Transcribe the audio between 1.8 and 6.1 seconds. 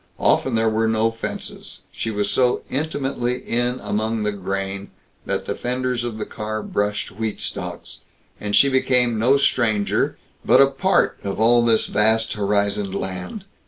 she was so intimately in among the grain that the fenders